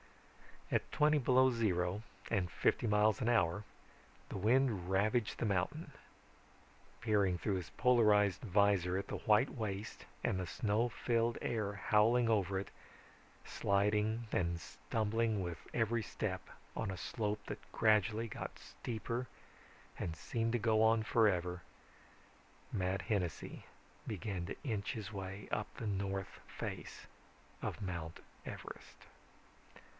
At 0.71 0.89
twenty 0.91 1.19
below 1.19 1.51
zero 1.51 2.01
and 2.31 2.49
fifty 2.49 2.87
miles 2.87 3.21
an 3.21 3.29
hour 3.29 3.65
the 4.29 4.37
wind 4.37 4.89
ravaged 4.89 5.37
the 5.37 5.45
mountain. 5.45 5.91
Peering 7.01 7.37
through 7.37 7.55
his 7.55 7.69
polarized 7.71 8.41
vizor 8.41 8.97
at 8.97 9.09
the 9.09 9.17
white 9.17 9.49
waste 9.49 10.05
and 10.23 10.39
the 10.39 10.47
snow 10.47 10.89
filled 10.89 11.37
air 11.41 11.73
howling 11.73 12.29
over 12.29 12.57
it, 12.57 12.69
sliding 13.45 14.27
and 14.31 14.59
stumbling 14.59 15.43
with 15.43 15.59
every 15.71 16.01
step 16.01 16.47
on 16.75 16.89
a 16.89 16.97
slope 16.97 17.45
that 17.45 17.61
got 17.61 17.71
gradually 17.77 18.31
steeper 18.55 19.27
and 19.99 20.15
seemed 20.15 20.53
to 20.53 20.57
go 20.59 20.81
on 20.81 21.03
forever, 21.03 21.61
Matt 22.71 23.03
Hennessy 23.03 23.65
began 24.07 24.45
to 24.47 24.55
inch 24.63 24.93
his 24.93 25.11
way 25.13 25.47
up 25.51 25.67
the 25.75 25.85
north 25.85 26.39
face 26.47 27.05
of 27.61 27.81
Mount 27.81 28.21
Everest. 28.47 29.05